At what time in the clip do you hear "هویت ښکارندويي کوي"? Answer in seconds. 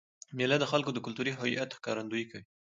1.33-2.45